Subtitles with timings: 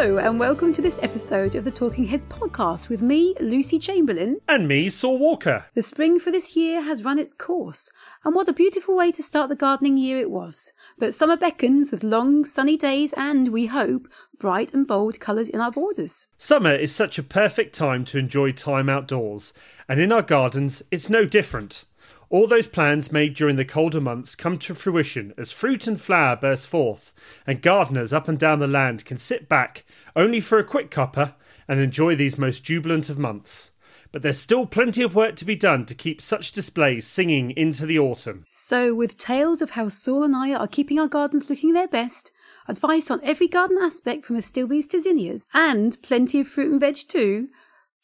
[0.00, 4.40] Hello, and welcome to this episode of the Talking Heads podcast with me, Lucy Chamberlain.
[4.48, 5.66] And me, Saul Walker.
[5.74, 7.92] The spring for this year has run its course,
[8.24, 10.72] and what a beautiful way to start the gardening year it was.
[10.98, 14.08] But summer beckons with long, sunny days and, we hope,
[14.38, 16.28] bright and bold colours in our borders.
[16.38, 19.52] Summer is such a perfect time to enjoy time outdoors,
[19.86, 21.84] and in our gardens, it's no different.
[22.30, 26.36] All those plans made during the colder months come to fruition as fruit and flower
[26.36, 27.12] burst forth,
[27.44, 29.84] and gardeners up and down the land can sit back
[30.14, 31.34] only for a quick cuppa
[31.66, 33.72] and enjoy these most jubilant of months.
[34.12, 37.84] But there's still plenty of work to be done to keep such displays singing into
[37.84, 38.44] the autumn.
[38.52, 42.30] So, with tales of how Saul and I are keeping our gardens looking their best,
[42.68, 46.96] advice on every garden aspect from astilbes to zinnias, and plenty of fruit and veg
[47.08, 47.48] too,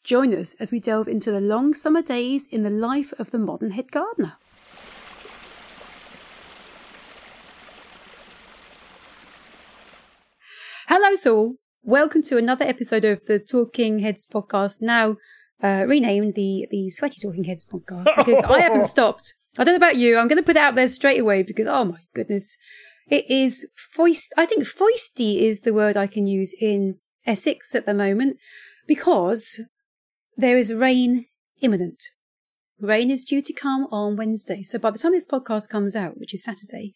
[0.07, 3.37] Join us as we delve into the long summer days in the life of the
[3.37, 4.35] modern head gardener.
[10.87, 11.55] Hello, Saul.
[11.83, 15.17] Welcome to another episode of the Talking Heads podcast, now
[15.61, 19.33] uh, renamed the the Sweaty Talking Heads podcast because I haven't stopped.
[19.57, 20.17] I don't know about you.
[20.17, 22.57] I'm going to put it out there straight away because oh my goodness,
[23.09, 24.33] it is foist.
[24.37, 28.37] I think foisty is the word I can use in Essex at the moment
[28.87, 29.59] because
[30.37, 31.25] there is rain
[31.61, 32.03] imminent.
[32.79, 34.61] Rain is due to come on Wednesday.
[34.61, 36.93] So by the time this podcast comes out, which is Saturday,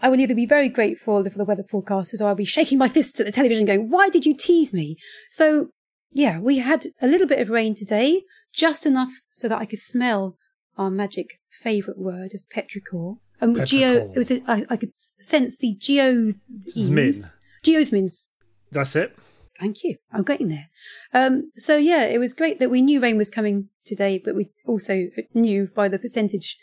[0.00, 2.88] I will either be very grateful for the weather forecasters or I'll be shaking my
[2.88, 4.96] fists at the television going, why did you tease me?
[5.30, 5.68] So
[6.10, 8.22] yeah, we had a little bit of rain today,
[8.52, 10.36] just enough so that I could smell
[10.76, 13.16] our magic favourite word of petrichor.
[13.40, 17.30] Um, geo, it was, a, I, I could sense the geosmins.
[17.64, 18.28] Geosmins.
[18.70, 19.16] That's it.
[19.58, 19.96] Thank you.
[20.12, 20.68] I'm getting there.
[21.12, 24.50] Um, so yeah, it was great that we knew rain was coming today, but we
[24.66, 26.56] also knew by the percentage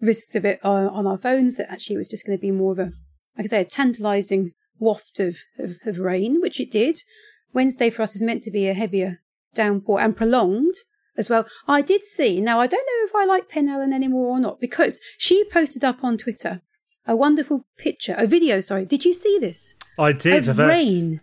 [0.00, 2.50] risks of it on, on our phones that actually it was just going to be
[2.50, 2.90] more of a,
[3.36, 6.98] like I say, a tantalizing waft of, of, of rain, which it did.
[7.52, 9.20] Wednesday for us is meant to be a heavier
[9.54, 10.74] downpour and prolonged
[11.16, 11.46] as well.
[11.68, 15.00] I did see, now I don't know if I like Penellen anymore or not, because
[15.18, 16.62] she posted up on Twitter
[17.06, 18.84] a wonderful picture, a video, sorry.
[18.84, 19.74] Did you see this?
[19.98, 20.48] I did.
[20.48, 21.20] Of rain.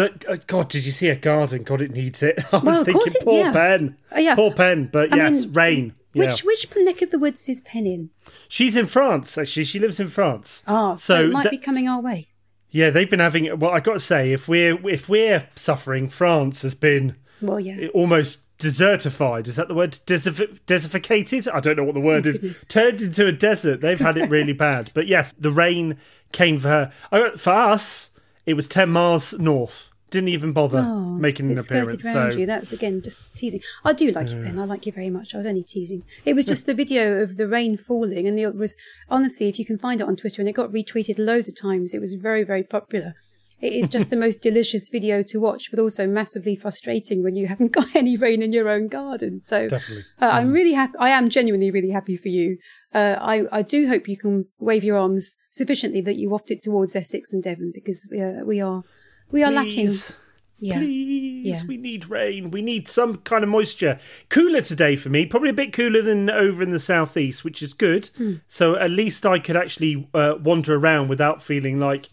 [0.00, 1.62] But uh, God, did you see a garden?
[1.62, 2.40] God, it needs it.
[2.52, 3.52] I was Well, thinking, it- poor yeah.
[3.52, 4.34] Pen, Uh, yeah.
[4.34, 4.88] poor Pen.
[4.90, 5.94] But I yes, mean, rain.
[6.14, 6.26] Yeah.
[6.26, 8.10] Which which neck of the woods is Pen in?
[8.48, 9.36] She's in France.
[9.36, 10.62] Actually, she lives in France.
[10.66, 12.28] Ah, so, So it might that- be coming our way.
[12.70, 13.58] Yeah, they've been having.
[13.58, 17.88] Well, I got to say, if we're if we're suffering, France has been Well, yeah.
[17.92, 19.48] almost desertified.
[19.48, 19.92] Is that the word?
[20.06, 21.52] Deserf- desertificated?
[21.52, 22.38] I don't know what the word Oh, is.
[22.38, 22.66] goodness.
[22.66, 23.80] Turned into a desert.
[23.80, 24.90] They've had it really bad.
[24.94, 25.96] But yes, the rain
[26.32, 26.68] came for
[27.10, 27.32] her.
[27.36, 28.10] For us,
[28.46, 29.89] it was ten miles north.
[30.10, 32.02] Didn't even bother Oh, making an appearance.
[32.02, 32.46] So you.
[32.46, 33.60] That's again just teasing.
[33.84, 34.58] I do like you, Ben.
[34.58, 35.34] I like you very much.
[35.34, 36.02] I was only teasing.
[36.24, 38.76] It was just the video of the rain falling, and the, it was
[39.08, 41.94] honestly, if you can find it on Twitter, and it got retweeted loads of times.
[41.94, 43.14] It was very, very popular.
[43.60, 47.46] It is just the most delicious video to watch, but also massively frustrating when you
[47.46, 49.36] haven't got any rain in your own garden.
[49.38, 49.78] So uh,
[50.20, 50.94] I'm really happy.
[50.98, 52.58] I am genuinely really happy for you.
[52.94, 56.62] Uh, I, I do hope you can wave your arms sufficiently that you waft it
[56.62, 58.82] towards Essex and Devon because we are, we are,
[59.30, 59.86] we are lacking.
[59.86, 60.14] Please.
[60.62, 60.76] Yeah.
[60.78, 61.68] Please, Yeah.
[61.68, 62.50] we need rain.
[62.50, 63.98] We need some kind of moisture.
[64.28, 67.72] Cooler today for me, probably a bit cooler than over in the southeast, which is
[67.72, 68.10] good.
[68.16, 68.34] Hmm.
[68.48, 72.10] So at least I could actually uh, wander around without feeling like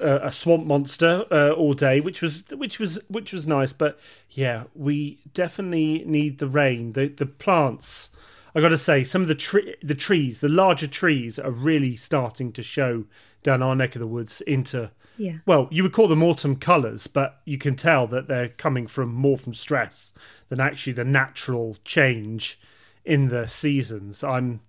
[0.00, 3.72] uh, a swamp monster uh, all day, which was which was which was nice.
[3.72, 3.98] But
[4.30, 6.92] yeah, we definitely need the rain.
[6.92, 8.10] The the plants.
[8.54, 11.96] I got to say, some of the tre- the trees, the larger trees, are really
[11.96, 13.04] starting to show
[13.42, 15.38] down our neck of the woods into Yeah.
[15.46, 19.12] well, you would call them autumn colours, but you can tell that they're coming from
[19.12, 20.12] more from stress
[20.48, 22.58] than actually the natural change
[23.04, 24.22] in the seasons.
[24.22, 24.60] I'm,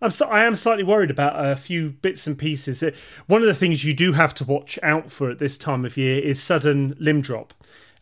[0.00, 2.82] I'm, so, I am slightly worried about a few bits and pieces.
[2.82, 2.92] Uh,
[3.26, 5.96] One of the things you do have to watch out for at this time of
[5.96, 7.52] year is sudden limb drop,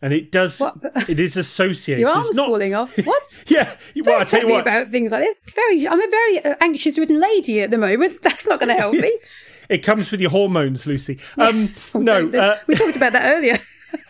[0.01, 0.59] and it does.
[0.59, 0.75] What?
[1.09, 2.01] It is associated.
[2.01, 2.95] Your arm's not- falling off.
[3.03, 3.43] What?
[3.47, 4.61] Yeah, well, Don't I tell tell you me what.
[4.61, 5.35] about things like this.
[5.55, 8.21] Very, I'm a very uh, anxious-ridden lady at the moment.
[8.21, 9.17] That's not going to help me.
[9.69, 11.19] It comes with your hormones, Lucy.
[11.37, 13.59] Um, Oh, no, uh, we talked about that earlier.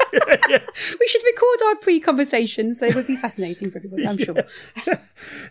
[0.13, 2.79] we should record our pre-conversations.
[2.79, 4.35] They would be fascinating for everybody, I'm sure.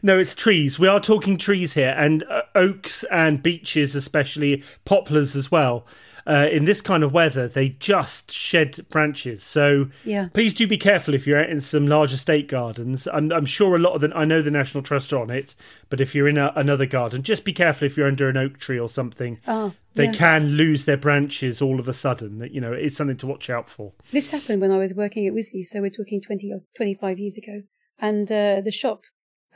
[0.03, 0.79] No, it's trees.
[0.79, 5.87] We are talking trees here, and uh, oaks and beeches, especially poplars as well.
[6.27, 9.45] Uh, in this kind of weather, they just shed branches.
[9.45, 10.29] So Yeah.
[10.35, 13.07] please do be careful if you're out in some large estate gardens.
[13.07, 14.13] I'm, I'm sure a lot of them.
[14.15, 15.55] I know the National Trust are on it,
[15.89, 18.59] but if you're in a, another garden, just be careful if you're under an oak
[18.59, 19.39] tree or something.
[19.47, 20.13] Oh, they yeah.
[20.13, 22.49] can lose their branches all of a sudden.
[22.53, 23.93] You know, it's something to watch out for.
[24.13, 27.39] This happened when I was working at Wisley, so we're talking 20 or 25 years
[27.39, 27.63] ago.
[27.99, 29.05] And uh, the shop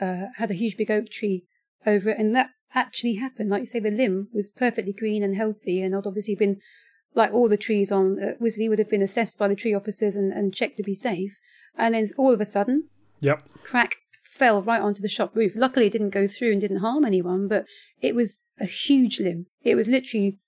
[0.00, 1.44] uh, had a huge big oak tree
[1.84, 3.50] over it, and that actually happened.
[3.50, 6.60] Like you say, the limb was perfectly green and healthy, and had obviously been
[7.14, 10.16] like all the trees on uh, Wisley would have been assessed by the tree officers
[10.16, 11.36] and, and checked to be safe.
[11.76, 12.88] And then all of a sudden,
[13.20, 13.48] Yep.
[13.62, 15.52] crack fell right onto the shop roof.
[15.54, 17.66] Luckily, it didn't go through and didn't harm anyone, but
[18.00, 19.46] it was a huge limb.
[19.62, 20.38] It was literally,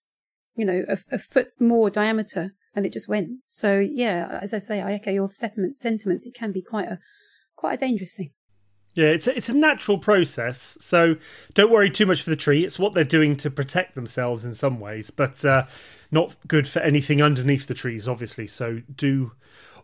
[0.54, 3.30] you know, a, a foot more diameter, and it just went.
[3.48, 6.26] So yeah, as I say, I echo your sentiment, sentiments.
[6.26, 6.98] It can be quite a
[7.56, 8.30] quite a dangerous thing.
[8.94, 11.16] Yeah, it's a, it's a natural process, so
[11.54, 12.64] don't worry too much for the tree.
[12.64, 15.64] It's what they're doing to protect themselves in some ways, but uh,
[16.10, 18.46] not good for anything underneath the trees, obviously.
[18.46, 19.32] So do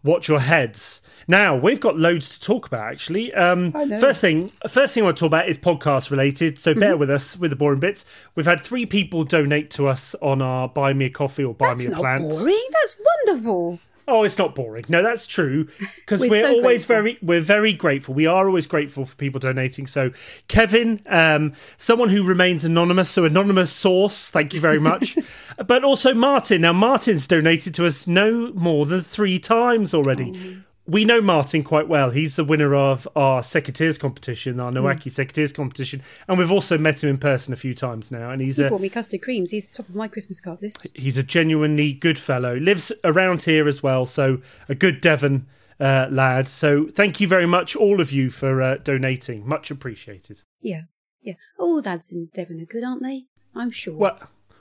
[0.02, 1.00] watch your heads.
[1.26, 2.90] Now we've got loads to talk about.
[2.90, 6.58] Actually, um, first thing, first thing I want to talk about is podcast related.
[6.58, 8.04] So bear with us with the boring bits.
[8.34, 11.68] We've had three people donate to us on our Buy Me a Coffee or Buy
[11.68, 12.28] That's Me a not Plant.
[12.28, 12.68] boring.
[12.72, 12.96] That's
[13.26, 13.80] wonderful.
[14.08, 14.86] Oh, it's not boring.
[14.88, 16.94] No, that's true because We're we're, so always grateful.
[16.94, 18.14] very we're very grateful.
[18.14, 19.86] We are always grateful for people donating.
[19.86, 20.12] So,
[20.48, 25.18] Kevin, um, someone who remains anonymous, so anonymous source, thank you very much.
[25.66, 26.62] but also Martin.
[26.62, 30.32] Now, Martin's donated to us no more than three times already.
[30.34, 30.67] Oh.
[30.90, 32.08] We know Martin quite well.
[32.10, 34.60] He's the winner of our Secretaries competition, Hmm.
[34.60, 38.30] our Nowaki Secretaries competition, and we've also met him in person a few times now.
[38.30, 39.50] And he's He a bought me custard creams.
[39.50, 40.86] He's top of my Christmas card list.
[40.94, 42.56] he's a genuinely good fellow.
[42.56, 45.46] Lives around here as well, so a good Devon
[45.78, 46.48] uh, lad.
[46.48, 49.46] So thank you very much, all of you, for uh, donating.
[49.46, 50.40] Much appreciated.
[50.62, 50.82] Yeah,
[51.20, 51.34] yeah.
[51.58, 53.24] All lads in Devon are good, aren't they?
[53.54, 53.94] I'm sure.
[53.94, 54.18] Well,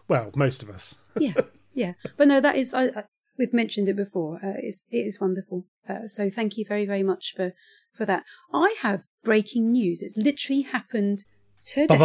[0.09, 0.95] well, most of us.
[1.17, 1.33] yeah,
[1.73, 1.93] yeah.
[2.17, 2.73] But no, that is.
[2.73, 3.03] I, I,
[3.37, 4.37] we've mentioned it before.
[4.37, 5.65] Uh, it's, it is wonderful.
[5.87, 7.53] Uh, so thank you very, very much for,
[7.93, 8.23] for that.
[8.53, 10.01] I have breaking news.
[10.01, 11.23] It's literally happened
[11.63, 11.95] today.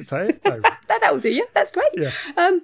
[0.00, 0.32] Sorry?
[0.44, 1.46] that will do you.
[1.54, 1.88] That's great.
[1.94, 2.10] Yeah.
[2.36, 2.62] Um,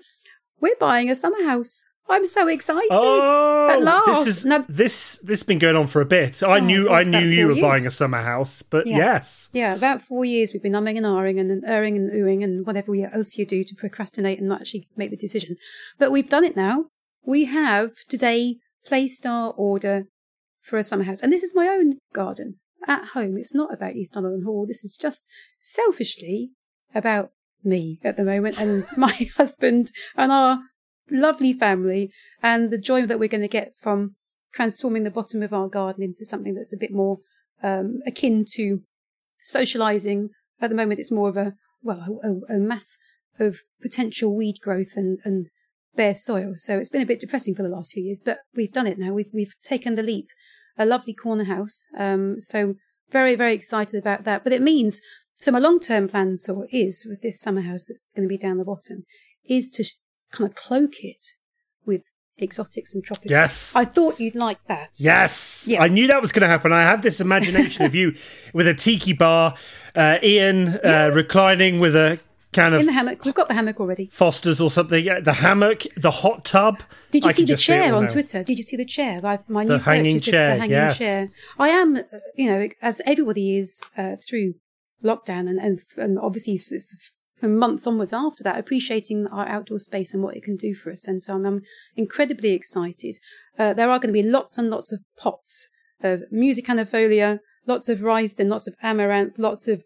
[0.61, 1.85] we're buying a summer house.
[2.11, 2.89] I'm so excited.
[2.91, 4.07] Oh, At last.
[4.25, 6.43] this is Now- this this has been going on for a bit.
[6.43, 7.63] I Oh, knew God, I knew you were years.
[7.63, 8.97] buying a summer house, but Yeah.
[8.97, 12.67] yes, Yeah, about four years we've been umming and ahhing and, erring and oohing and
[12.67, 15.57] whatever else you do to procrastinate and not actually make the decision.
[15.99, 16.87] But we've done it now.
[17.25, 18.57] We have today
[18.87, 20.05] placed our order
[20.61, 21.23] for a summer house.
[21.23, 23.37] And this is my own garden at home.
[23.37, 24.67] It's not about East Donyland Hall.
[24.67, 25.27] This is just
[25.59, 26.51] selfishly
[26.95, 27.31] about
[27.63, 30.61] me at the moment and my husband and our
[31.11, 32.11] lovely family
[32.43, 34.15] and the joy that we're going to get from
[34.53, 37.19] transforming the bottom of our garden into something that's a bit more
[37.63, 38.83] um, akin to
[39.43, 40.31] socializing.
[40.61, 42.99] At the moment, it's more of a well, a, a mass
[43.39, 45.51] of potential weed growth and and
[45.95, 46.53] bare soil.
[46.57, 48.99] So it's been a bit depressing for the last few years, but we've done it
[48.99, 49.13] now.
[49.13, 50.29] We've we've taken the leap.
[50.81, 51.87] A lovely corner house.
[51.97, 52.75] Um, so
[53.11, 54.45] very very excited about that.
[54.45, 55.01] But it means
[55.37, 58.39] so my long term plan so is with this summer house that's going to be
[58.39, 59.05] down the bottom
[59.49, 59.85] is to
[60.31, 61.25] kind of cloak it
[61.87, 62.05] with
[62.41, 63.31] exotics and tropical.
[63.31, 63.75] yes.
[63.75, 64.91] I thought you'd like that.
[65.01, 65.83] Yes, Yeah.
[65.83, 66.73] I knew that was going to happen.
[66.73, 68.15] I have this imagination of you
[68.55, 69.55] with a tiki bar,
[69.97, 72.21] uh, Ian uh, reclining with a
[72.53, 74.07] can of In the hammock, we've got the hammock already.
[74.13, 75.05] Foster's or something.
[75.05, 76.81] Yeah, the hammock, the hot tub.
[77.11, 78.09] Did you I see the just see chair on now.
[78.09, 78.43] Twitter?
[78.45, 79.21] Did you see the chair?
[79.21, 80.97] Like my new hanging chair, the hanging yes.
[80.99, 81.29] chair.
[81.59, 82.03] I am, uh,
[82.37, 84.55] you know, as everybody is uh, through
[85.05, 89.79] lockdown and and, and obviously f- f- for months onwards after that, appreciating our outdoor
[89.79, 91.07] space and what it can do for us.
[91.07, 91.63] And so I'm, I'm
[91.97, 93.17] incredibly excited.
[93.59, 95.69] Uh, there are going to be lots and lots of pots
[96.01, 99.83] of musicanifolia, lots of rice and lots of amaranth, lots of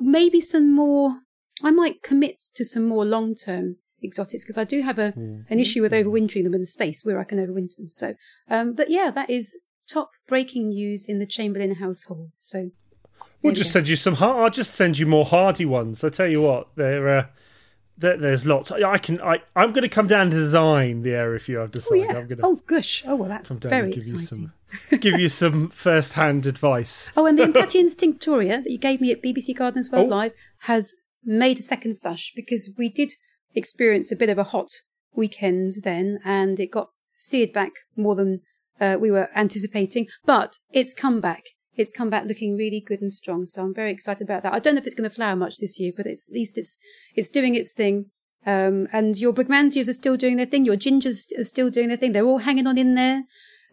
[0.00, 1.20] maybe some more.
[1.62, 5.12] I might commit to some more long term exotics because I do have a
[5.50, 7.88] an issue with overwintering them in the space where I can overwinter them.
[7.88, 8.14] So,
[8.48, 12.30] um, but yeah, that is top breaking news in the Chamberlain household.
[12.36, 12.70] So,
[13.42, 14.14] We'll just send you some.
[14.14, 16.02] har- I'll just send you more hardy ones.
[16.02, 17.26] I tell you what, there, uh,
[17.96, 18.72] there there's lots.
[18.72, 19.20] I I can.
[19.20, 21.62] I I'm going to come down and design the area for you.
[21.62, 22.04] I've oh decided.
[22.04, 24.18] yeah, I'm going to oh gosh, oh well, that's very give exciting.
[24.20, 24.50] you
[24.90, 27.12] some give you some first hand advice.
[27.16, 30.16] Oh, and the Impatiens tinctoria that you gave me at BBC Gardeners World Oh.
[30.16, 30.32] Live
[30.62, 30.94] has
[31.24, 33.12] made a second flush because we did
[33.54, 34.68] experience a bit of a hot
[35.14, 38.40] weekend then, and it got seared back more than
[38.80, 40.06] uh, we were anticipating.
[40.24, 41.44] But it's come back.
[41.78, 43.46] It's come back looking really good and strong.
[43.46, 44.52] So I'm very excited about that.
[44.52, 46.58] I don't know if it's going to flower much this year, but it's, at least
[46.58, 46.78] it's
[47.14, 48.06] it's doing its thing.
[48.46, 50.64] Um, and your brugmansias are still doing their thing.
[50.64, 52.12] Your gingers are still doing their thing.
[52.12, 53.24] They're all hanging on in there.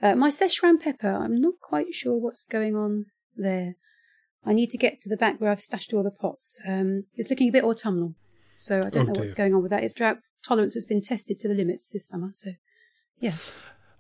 [0.02, 3.76] Uh, my Szechuan pepper, I'm not quite sure what's going on there.
[4.46, 6.62] I need to get to the back where I've stashed all the pots.
[6.68, 8.14] Um, it's looking a bit autumnal,
[8.56, 9.84] so I don't Oh, know what's going on with that.
[9.84, 12.52] Its drought tolerance has been tested to the limits this summer, so
[13.20, 13.36] yeah.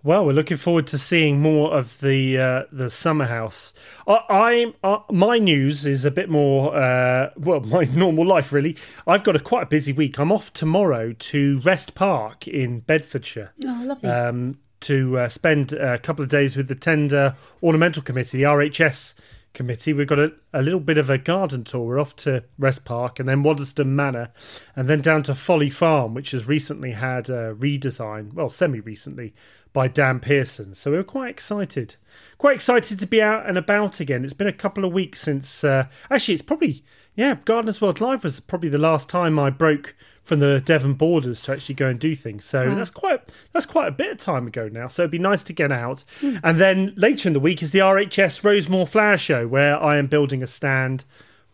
[0.06, 3.74] Well, we're looking forward to seeing more of the uh, the summer house.
[4.08, 8.78] I, I'm uh, my news is a bit more uh, well, my normal life really.
[9.08, 10.20] I've got a quite a busy week.
[10.20, 13.52] I'm off tomorrow to Wrest Park in Bedfordshire.
[13.66, 14.08] Oh, lovely.
[14.08, 19.16] um, to uh, spend a couple of days with the Tender Ornamental Committee, the RHS
[19.56, 19.94] committee.
[19.94, 21.88] We've got a, a little bit of a garden tour.
[21.88, 24.30] We're off to Wrest Park and then Waddesdon Manor
[24.76, 29.34] and then down to Folly Farm, which has recently had a redesign, well, semi recently,
[29.76, 30.74] by Dan Pearson.
[30.74, 31.98] So we were quite excited.
[32.38, 34.24] Quite excited to be out and about again.
[34.24, 36.82] It's been a couple of weeks since, uh, actually, it's probably,
[37.16, 41.42] yeah, Gardeners World Live was probably the last time I broke from the Devon borders
[41.42, 42.46] to actually go and do things.
[42.46, 43.22] So that's quite
[43.54, 44.88] that's quite a bit of time ago now.
[44.88, 46.04] So it'd be nice to get out.
[46.20, 46.38] Hmm.
[46.44, 50.08] And then later in the week is the RHS Rosemoor Flower Show, where I am
[50.08, 51.06] building a stand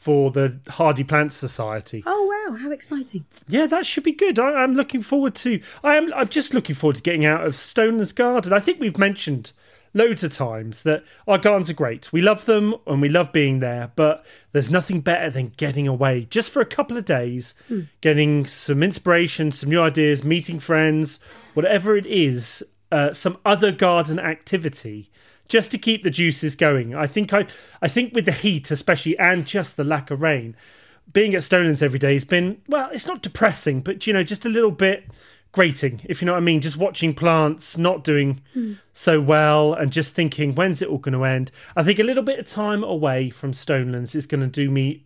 [0.01, 2.01] for the Hardy Plant Society.
[2.07, 3.23] Oh wow, how exciting!
[3.47, 4.39] Yeah, that should be good.
[4.39, 5.61] I, I'm looking forward to.
[5.83, 6.11] I am.
[6.15, 8.51] I'm just looking forward to getting out of Stonelands Garden.
[8.51, 9.51] I think we've mentioned
[9.93, 12.11] loads of times that our gardens are great.
[12.11, 16.25] We love them and we love being there, but there's nothing better than getting away
[16.31, 17.53] just for a couple of days,
[17.99, 21.19] getting some inspiration, some new ideas, meeting friends,
[21.53, 25.11] whatever it is, uh, some other garden activity.
[25.51, 27.45] Just to keep the juices going, I think I,
[27.81, 30.55] I think with the heat especially, and just the lack of rain,
[31.11, 32.89] being at Stonelands every day has been well.
[32.93, 35.09] It's not depressing, but you know, just a little bit
[35.51, 36.61] grating, if you know what I mean.
[36.61, 38.73] Just watching plants not doing hmm.
[38.93, 41.51] so well and just thinking, when's it all going to end?
[41.75, 45.03] I think a little bit of time away from Stonelands is going to do me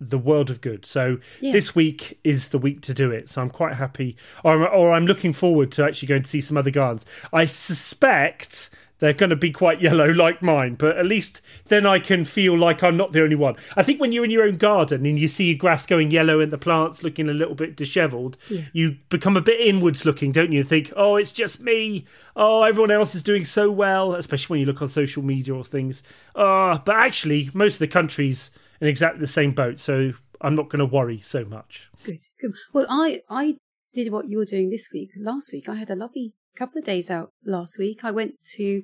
[0.00, 0.86] the world of good.
[0.86, 1.50] So Yeah.
[1.50, 3.28] this week is the week to do it.
[3.28, 6.56] So I'm quite happy, or, or I'm looking forward to actually going to see some
[6.56, 7.04] other gardens.
[7.32, 11.98] I suspect they're going to be quite yellow like mine, but at least then I
[11.98, 13.56] can feel like I'm not the only one.
[13.76, 16.40] I think when you're in your own garden and you see your grass going yellow
[16.40, 18.36] and the plants looking a little bit dishevelled,
[18.72, 20.60] you become a bit inwards looking, don't you?
[20.60, 22.04] And think, oh, it's just me.
[22.36, 25.64] Oh, everyone else is doing so well, especially when you look on social media or
[25.64, 26.02] things.
[26.34, 28.50] Uh, but actually, most of the country's
[28.80, 31.90] in exactly the same boat, so I'm not going to worry so much.
[32.04, 32.54] Good, good.
[32.72, 33.56] Well, I I
[33.92, 35.10] did what you were doing this week.
[35.16, 37.28] Last week, I had a lovely couple of days out.
[37.44, 38.82] Last week, I went to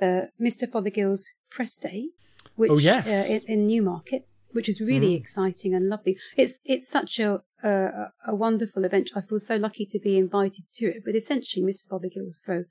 [0.00, 0.64] uh, Mr.
[0.72, 2.00] Fothergill's press day,
[2.56, 3.06] which Oh, yes.
[3.08, 4.22] uh, in, in Newmarket,
[4.56, 6.14] which is really exciting and lovely.
[6.36, 7.72] It's it's such a, a
[8.32, 9.10] a wonderful event.
[9.16, 11.02] I feel so lucky to be invited to it.
[11.04, 11.84] But essentially, Mr.
[11.88, 12.64] Fothergill's grow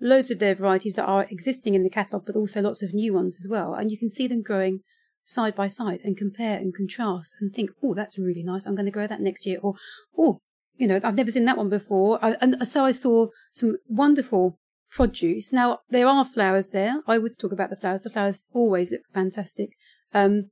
[0.00, 3.12] loads of their varieties that are existing in the catalogue, but also lots of new
[3.12, 3.74] ones as well.
[3.74, 4.80] And you can see them growing
[5.24, 8.66] side by side and compare and contrast and think, oh, that's really nice.
[8.66, 9.58] I'm going to grow that next year.
[9.62, 9.74] Or,
[10.16, 10.40] oh,
[10.80, 12.18] you know, I've never seen that one before.
[12.24, 14.58] I, and so I saw some wonderful
[14.90, 15.52] produce.
[15.52, 17.02] Now, there are flowers there.
[17.06, 18.02] I would talk about the flowers.
[18.02, 19.70] The flowers always look fantastic.
[20.12, 20.50] Um,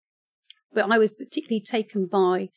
[0.72, 2.50] but I was particularly taken by,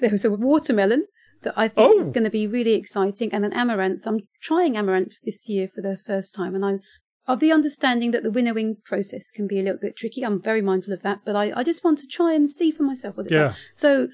[0.00, 1.06] there was a watermelon
[1.42, 1.98] that I think Oh.
[1.98, 4.06] is going to be really exciting and an amaranth.
[4.06, 6.80] I'm trying amaranth this year for the first time and I'm
[7.26, 10.22] of the understanding that the winnowing process can be a little bit tricky.
[10.24, 12.82] I'm very mindful of that, but I, I just want to try and see for
[12.84, 13.48] myself what it's Yeah.
[13.48, 13.56] like.
[13.72, 14.08] So,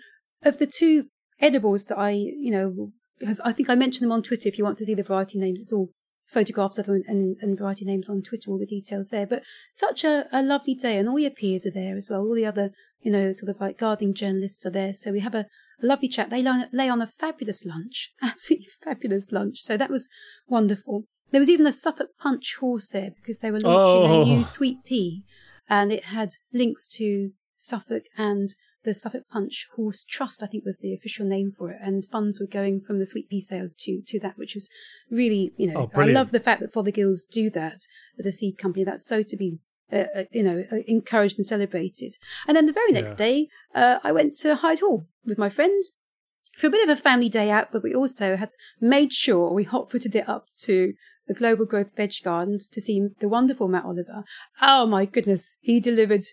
[0.44, 1.06] of the two
[1.40, 2.92] edibles that I, you know,
[3.26, 4.48] have, I think I mentioned them on Twitter.
[4.48, 5.90] If you want to see the variety names, it's all
[6.26, 9.26] photographs of them and, and variety names on Twitter, all the details there.
[9.26, 12.20] But such a, a lovely day, and all your peers are there as well.
[12.20, 12.70] All the other,
[13.02, 14.94] you know, sort of like gardening journalists are there.
[14.94, 15.46] So we have a,
[15.82, 16.30] a lovely chat.
[16.30, 19.58] They lay, lay on a fabulous lunch, absolutely fabulous lunch.
[19.60, 20.08] So that was
[20.46, 21.04] wonderful.
[21.30, 24.22] There was even a Suffolk Punch horse there because they were launching Oh.
[24.22, 24.42] a new oh.
[24.42, 25.24] sweet pea,
[25.68, 28.50] and it had links to Suffolk and
[28.84, 32.38] the Suffolk Punch Horse Trust, I think was the official name for it, and funds
[32.40, 34.68] were going from the sweet pea sales to to that, which was
[35.10, 37.80] really, you know, Oh, I love the fact that Fothergills do that
[38.18, 38.84] as a seed company.
[38.84, 39.58] That's so to be.
[39.92, 42.10] Uh, uh, you know, uh, encouraged and celebrated.
[42.48, 43.26] And then the very next Yeah.
[43.26, 45.84] day, uh, I went to Hyde Hall with my friend
[46.56, 49.62] for a bit of a family day out, but we also had made sure we
[49.64, 50.94] hot footed it up to
[51.28, 54.24] the Global Growth Veg Garden to see the wonderful Matt Oliver.
[54.60, 56.24] Oh my goodness, he delivered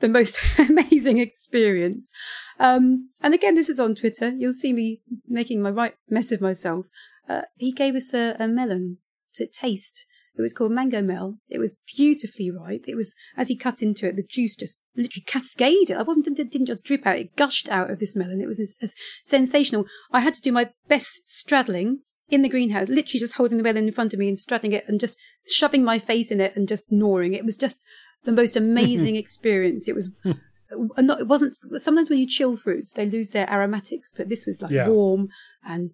[0.00, 2.10] the most amazing experience.
[2.58, 4.30] Um, and again, this is on Twitter.
[4.36, 6.86] You'll see me making my right mess of myself.
[7.28, 8.98] Uh, he gave us a, a melon
[9.34, 10.06] to taste.
[10.36, 11.38] It was called Mango Mel.
[11.48, 12.84] It was beautifully ripe.
[12.86, 15.96] It was, as he cut into it, the juice just literally cascaded.
[15.96, 17.18] I wasn't, it didn't just drip out.
[17.18, 18.40] It gushed out of this melon.
[18.40, 19.86] It was this sensational.
[20.12, 23.88] I had to do my best straddling in the greenhouse, literally just holding the melon
[23.88, 26.68] in front of me and straddling it and just shoving my face in it and
[26.68, 27.34] just gnawing.
[27.34, 27.84] It was just
[28.24, 29.88] the most amazing experience.
[29.88, 30.10] It was,
[30.96, 34.46] and not, it wasn't, sometimes when you chill fruits, they lose their aromatics, but this
[34.46, 34.88] was like Yeah.
[34.88, 35.28] warm
[35.64, 35.90] and,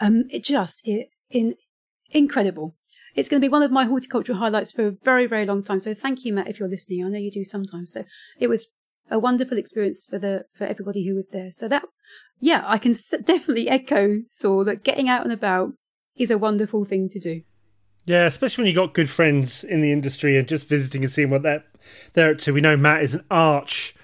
[0.00, 1.54] um, it just, it, in,
[2.10, 2.76] incredible.
[3.14, 5.80] It's going to be one of my horticultural highlights for a very, very long time.
[5.80, 7.04] So thank you, Matt, if you're listening.
[7.04, 7.92] I know you do sometimes.
[7.92, 8.04] So
[8.38, 8.68] it was
[9.10, 11.50] a wonderful experience for the for everybody who was there.
[11.50, 11.84] So that,
[12.40, 12.94] yeah, I can
[13.24, 15.74] definitely echo Saul that getting out and about
[16.16, 17.42] is a wonderful thing to do.
[18.04, 21.30] Yeah, especially when you've got good friends in the industry and just visiting and seeing
[21.30, 21.64] what they're
[22.14, 22.52] they're up to.
[22.52, 23.94] We know Matt is an arch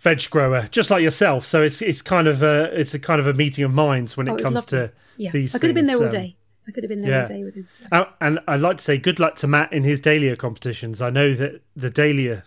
[0.00, 1.44] veg grower, just like yourself.
[1.44, 4.28] So it's it's kind of a it's a kind of a meeting of minds when
[4.28, 4.78] Oh, it comes lovely.
[4.78, 5.54] to Yeah, these.
[5.54, 6.36] I could have been there things, all um, day.
[6.66, 7.20] I could have been there yeah.
[7.22, 7.66] all day with him.
[7.68, 7.84] So.
[7.92, 11.02] Uh, and I'd like to say good luck to Matt in his Dahlia competitions.
[11.02, 12.44] I know that the Dahlia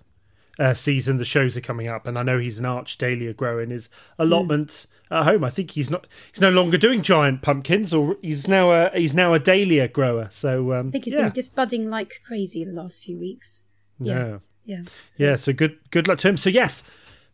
[0.59, 3.61] uh, season the shows are coming up, and I know he's an arch dahlia grower
[3.61, 5.43] in his allotment at home.
[5.43, 9.13] I think he's not he's no longer doing giant pumpkins, or he's now a he's
[9.13, 10.27] now a dahlia grower.
[10.31, 11.23] So um, I think he's yeah.
[11.23, 13.63] been just budding like crazy in the last few weeks.
[13.99, 14.39] yeah.
[14.65, 14.81] Yeah.
[15.17, 16.35] Yeah, so good good luck to him.
[16.35, 16.83] So yes,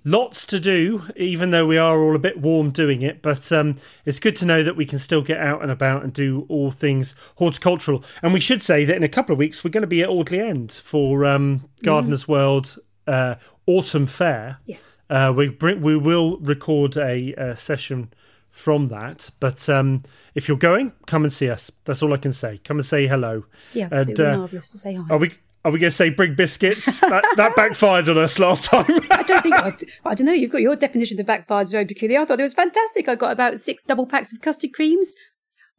[0.06, 3.22] lots to do, even though we are all a bit warm doing it.
[3.22, 3.76] But um,
[4.06, 6.72] it's good to know that we can still get out and about and do all
[6.72, 8.04] things horticultural.
[8.22, 10.10] And we should say that in a couple of weeks we're going to be at
[10.10, 12.78] Audley End for um, Gardeners World
[13.08, 14.60] uh, Autumn Fair.
[14.66, 15.02] Yes.
[15.10, 18.14] Uh, we bring, we will record a, a session
[18.50, 19.30] from that.
[19.40, 20.04] But um,
[20.36, 21.72] if you're going, come and see us.
[21.86, 22.60] That's all I can say.
[22.60, 23.46] Come and say hello.
[23.74, 23.90] Yeah.
[23.92, 25.06] And, it would uh, marvellous to say hi.
[25.10, 25.32] Are we?
[25.66, 27.00] Are we going to say bring biscuits?
[27.00, 29.00] that, that backfired on us last time.
[29.10, 31.86] I don't think, I, I don't know, you've got your definition of backfired is very
[31.86, 32.20] peculiar.
[32.20, 33.08] I thought it was fantastic.
[33.08, 35.16] I got about six double packs of custard creams.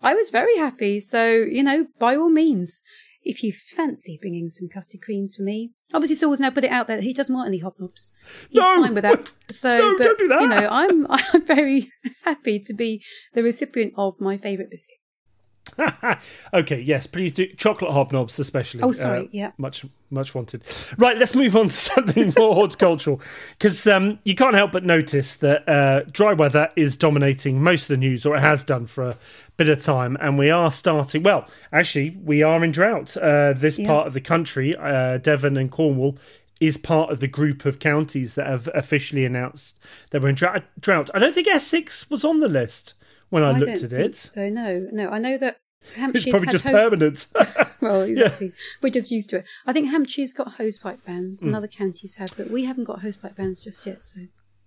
[0.03, 1.01] I was very happy.
[1.01, 2.83] So, you know, by all means,
[3.25, 6.87] if you fancy bringing some custard creams for me, obviously Saul's now put it out
[6.87, 8.11] there that he doesn't want any hobnobs.
[8.51, 8.83] He's No!
[8.83, 9.33] fine with that.
[9.51, 10.41] So, No, but, do that.
[10.43, 11.91] you know, I'm, I'm very
[12.25, 13.03] happy to be
[13.33, 14.99] the recipient of my favourite biscuit.
[16.55, 18.83] okay, yes, please do chocolate hobnobs, especially.
[18.83, 19.51] Oh, sorry, Uh, yeah.
[19.59, 20.63] much much wanted.
[20.99, 23.21] Right, let's move on to something more horticultural
[23.59, 27.89] because um, you can't help but notice that uh, dry weather is dominating most of
[27.89, 29.19] the news, or it has done for a
[29.57, 31.23] bit of time, and we are starting.
[31.23, 33.17] Well, actually, we are in drought.
[33.17, 33.89] Uh, this Yeah.
[33.89, 36.19] part of the country, uh, Devon and Cornwall.
[36.61, 39.77] Is part of the group of counties that have officially announced
[40.11, 40.63] that we're in drought.
[40.81, 41.11] drought.
[41.13, 42.95] I don't think Essex was on the list
[43.29, 44.15] when I, I looked at it.
[44.17, 44.49] so.
[44.49, 45.11] No, no.
[45.11, 45.59] I know that
[45.97, 47.27] It's probably just hose- permanent.
[47.81, 48.53] Well, exactly.
[48.81, 49.45] We're just used to it.
[49.67, 53.37] I think Hampshire's got hosepipe bans, and other counties have, but we haven't got hosepipe
[53.37, 54.03] bans just yet.
[54.03, 54.21] So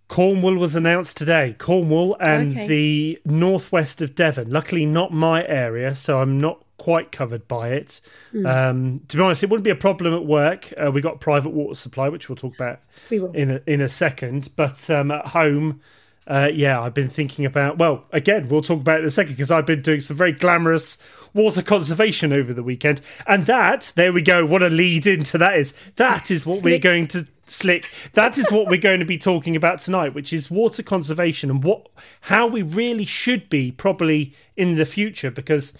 [0.07, 1.55] Cornwall was announced today.
[1.57, 2.67] Cornwall and Okay.
[2.67, 4.51] the northwest of Devon.
[4.51, 8.01] Luckily, not my area, so I'm not quite covered by it.
[8.31, 8.45] Hmm.
[8.45, 10.71] Um, to be honest, it wouldn't be a problem at work.
[10.77, 14.49] Uh, we got private water supply, which we'll talk about in a, in a second.
[14.55, 15.81] But um, at home,
[16.27, 17.77] uh, yeah, I've been thinking about.
[17.77, 20.33] Well, again, we'll talk about it in a second because I've been doing some very
[20.33, 20.97] glamorous
[21.33, 24.45] water conservation over the weekend, and that there we go.
[24.45, 25.73] What a lead into that is.
[25.95, 27.89] That is what we're going to slick.
[28.13, 31.63] That is what we're going to be talking about tonight, which is water conservation and
[31.63, 31.87] what
[32.21, 35.73] how we really should be probably in the future because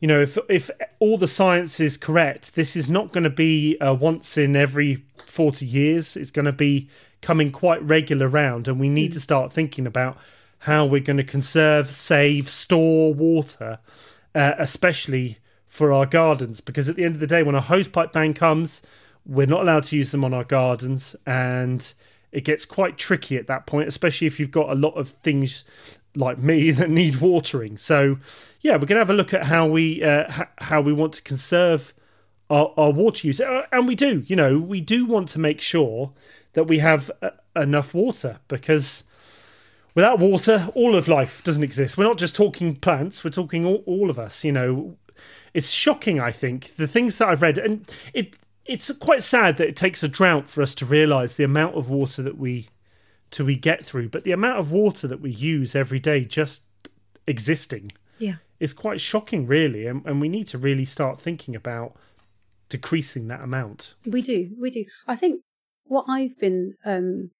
[0.00, 0.70] you know, if if
[1.00, 5.02] all the science is correct, this is not going to be uh, once in every
[5.26, 6.16] forty years.
[6.16, 6.88] It's going to be
[7.20, 10.16] coming quite regular round, and we need to start thinking about
[10.60, 13.78] how we're going to conserve, save, store water,
[14.34, 16.60] uh, especially for our gardens.
[16.60, 18.82] Because at the end of the day, when a hosepipe ban comes,
[19.24, 21.92] we're not allowed to use them on our gardens, and
[22.32, 25.64] it gets quite tricky at that point, especially if you've got a lot of things
[26.14, 27.78] like me that need watering.
[27.78, 28.18] So,
[28.60, 31.12] yeah, we're going to have a look at how we uh, h- how we want
[31.14, 31.94] to conserve
[32.50, 34.22] our, our water use, Uh, and we do.
[34.26, 36.12] You know, we do want to make sure
[36.54, 39.04] that we have uh, enough water because
[39.94, 41.96] without water, all of life doesn't exist.
[41.98, 44.44] We're not just talking plants; we're talking all, all of us.
[44.44, 44.96] You know,
[45.54, 46.20] it's shocking.
[46.20, 50.02] I think the things that I've read, and it it's quite sad that it takes
[50.02, 52.68] a drought for us to realise the amount of water that we
[53.30, 56.64] to we get through, but the amount of water that we use every day just
[57.26, 58.36] existing Yeah.
[58.58, 61.94] is quite shocking, really, and, and we need to really start thinking about
[62.70, 63.94] decreasing that amount.
[64.06, 64.84] We do, we do.
[65.06, 65.42] I think
[65.88, 67.30] what I've been um,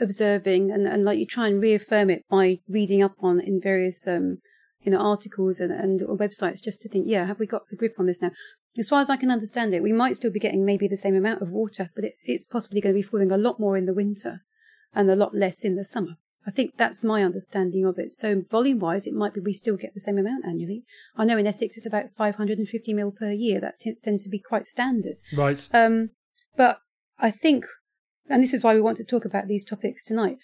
[0.00, 4.06] observing, and, and like you try and reaffirm it by reading up on in various
[4.06, 4.38] um,
[4.82, 7.94] you know articles and, and websites, just to think, yeah, have we got a grip
[7.98, 8.30] on this now?
[8.76, 11.14] As far as I can understand it, we might still be getting maybe the same
[11.14, 13.86] amount of water, but it, it's possibly going to be falling a lot more in
[13.86, 14.40] the winter
[14.94, 16.16] and a lot less in the summer.
[16.46, 18.12] I think that's my understanding of it.
[18.12, 20.84] So volume wise, it might be we still get the same amount annually.
[21.16, 23.60] I know in Essex it's about 550 mil per year.
[23.60, 25.16] That tends to be quite standard.
[25.34, 25.66] Right.
[25.72, 26.10] Um,
[26.56, 26.78] but
[27.18, 27.64] I think,
[28.28, 30.38] and this is why we want to talk about these topics tonight.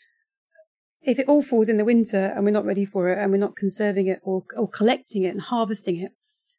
[1.02, 3.38] If it all falls in the winter and we're not ready for it and we're
[3.38, 6.12] not conserving it or, or collecting it and harvesting it,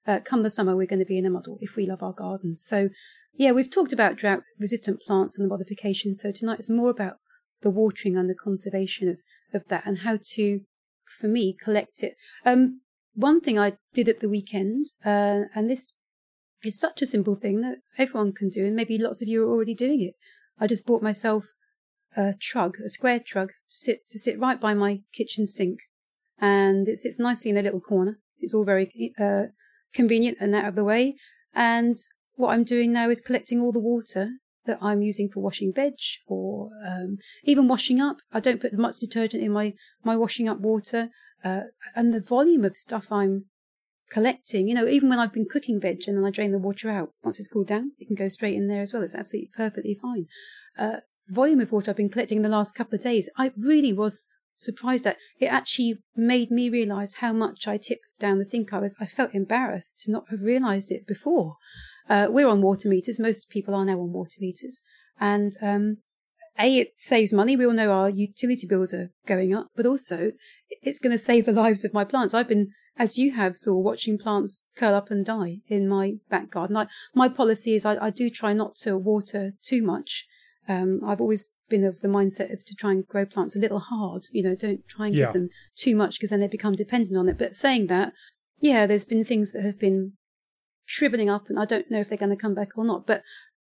[0.07, 2.13] uh, come the summer, we're going to be in a muddle if we love our
[2.13, 2.63] gardens.
[2.63, 2.89] So,
[3.35, 6.15] yeah, we've talked about drought resistant plants and the modification.
[6.15, 7.17] So tonight is more about
[7.61, 9.17] the watering and the conservation of,
[9.53, 10.61] of that and how to,
[11.05, 12.13] for me, collect it.
[12.43, 12.81] Um,
[13.13, 15.93] one thing I did at the weekend, uh, and this
[16.63, 19.51] is such a simple thing that everyone can do, and maybe lots of you are
[19.51, 20.15] already doing it.
[20.59, 21.45] I just bought myself
[22.15, 25.79] a trug, a square trug, to sit to sit right by my kitchen sink,
[26.39, 28.19] and it sits nicely in a little corner.
[28.39, 29.45] It's all very uh,
[29.93, 31.15] convenient and out of the way.
[31.53, 31.95] And
[32.35, 34.31] what I'm doing now is collecting all the water
[34.65, 35.95] that I'm using for washing veg
[36.27, 38.17] or um, even washing up.
[38.31, 41.09] I don't put much detergent in my my washing up water,
[41.43, 41.61] uh,
[41.95, 43.45] and the volume of stuff I'm
[44.11, 44.67] collecting.
[44.67, 47.09] You know, even when I've been cooking veg and then I drain the water out,
[47.23, 49.03] once it's cooled down, it can go straight in there as well.
[49.03, 50.25] It's absolutely perfectly fine.
[50.77, 50.97] Uh,
[51.27, 54.25] volume of water I've been collecting in the last couple of days, I really was
[54.57, 55.17] surprised at.
[55.39, 58.73] It actually made me realise how much I tipped down the sink.
[58.73, 61.55] I was, I felt embarrassed to not have realised it before.
[62.09, 63.19] Uh, we're on water meters.
[63.19, 64.83] Most people are now on water meters.
[65.19, 65.97] And, um,
[66.59, 67.55] a, it saves money.
[67.55, 70.31] We all know our utility bills are going up, but also
[70.81, 72.33] it's going to save the lives of my plants.
[72.33, 76.51] I've been, as you have, Saul watching plants curl up and die in my back
[76.51, 76.77] garden.
[76.77, 80.27] I, my policy is I, I, do try not to water too much.
[80.67, 83.79] Um, I've always been of the mindset of to try and grow plants a little
[83.79, 84.23] hard.
[84.31, 85.25] You know, don't try and Yeah.
[85.25, 87.37] give them too much because then they become dependent on it.
[87.37, 88.13] But saying that,
[88.59, 90.13] yeah, there's been things that have been
[90.85, 93.07] shriveling up and I don't know if they're going to come back or not.
[93.07, 93.23] But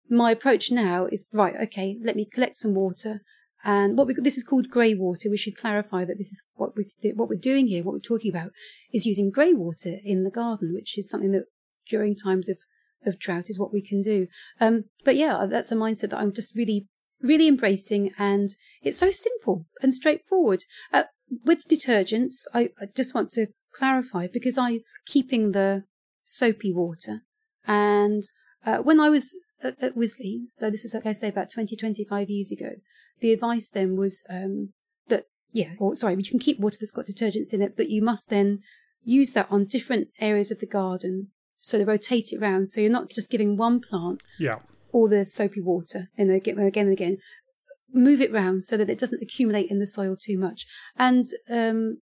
[0.09, 1.55] my approach now is right.
[1.63, 3.21] Okay, let me collect some water.
[3.65, 5.28] And what we this is called grey water.
[5.28, 7.84] We should clarify that this is what we what we're doing here.
[7.84, 8.51] What we're talking about
[8.93, 11.45] is using grey water in the garden, which is something that
[11.89, 12.58] during times of
[13.04, 14.28] of drought is what we can do.
[14.62, 16.88] Um, but yeah, that's a mindset that I'm just really
[17.21, 18.49] really embracing, and
[18.84, 20.63] it's so simple and straightforward.
[20.93, 21.06] Uh,
[21.43, 25.86] with detergents, I, I just want to clarify because I'm keeping the
[26.23, 27.21] soapy water,
[27.65, 28.21] and
[28.63, 31.75] uh, when I was at, at Wisley, so this is like I say about 20,
[31.75, 32.75] 25 years ago,
[33.21, 34.73] the advice then was um,
[35.08, 38.01] that, yeah, or sorry, you can keep water that's got detergents in it, but you
[38.01, 38.60] must then
[39.04, 41.30] use that on different areas of the garden.
[41.62, 42.69] So to rotate it round.
[42.69, 44.60] So you're not just giving one plant Yeah.
[44.91, 47.17] all the soapy water and again, again and again.
[47.93, 50.65] Move it round so that it doesn't accumulate in the soil too much.
[50.97, 52.01] And um,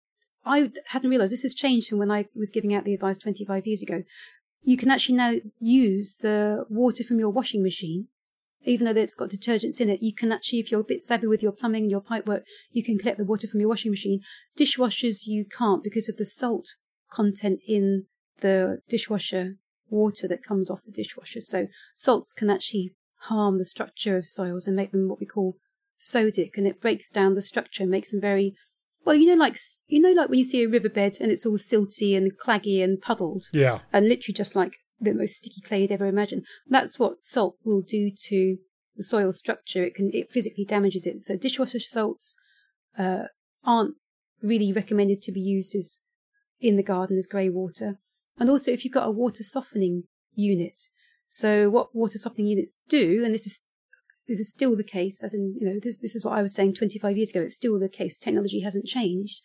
[0.44, 3.66] I hadn't realised this has changed from when I was giving out the advice 25
[3.66, 4.02] years ago.
[4.62, 8.08] You can actually now use the water from your washing machine,
[8.66, 10.02] even though it's got detergents in it.
[10.02, 12.82] You can actually, if you're a bit savvy with your plumbing and your pipework, you
[12.82, 14.20] can collect the water from your washing machine.
[14.58, 16.74] Dishwashers, you can't because of the salt
[17.10, 18.06] content in
[18.40, 19.54] the dishwasher
[19.88, 21.40] water that comes off the dishwasher.
[21.40, 25.56] So salts can actually harm the structure of soils and make them what we call
[25.98, 28.54] sodic, and it breaks down the structure and makes them very
[29.04, 29.14] well.
[29.16, 29.56] You know, like
[29.88, 33.00] you know, like when you see a riverbed and it's all silty and claggy and
[33.00, 33.80] puddled, Yeah.
[33.92, 36.42] and literally just like the most sticky clay you'd ever imagine.
[36.66, 38.58] That's what salt will do to
[38.96, 39.84] the soil structure.
[39.84, 41.20] It can it physically damages it.
[41.20, 42.36] So dishwasher salts
[42.98, 43.24] uh,
[43.64, 43.96] aren't
[44.42, 46.02] really recommended to be used as
[46.60, 47.98] in the garden as grey water.
[48.38, 50.04] And also, if you've got a water softening
[50.34, 50.80] unit,
[51.26, 53.64] so what water softening units do, and this is
[54.28, 56.54] this is still the case, as in you know this this is what I was
[56.54, 57.42] saying 25 years ago.
[57.42, 58.16] It's still the case.
[58.16, 59.42] Technology hasn't changed.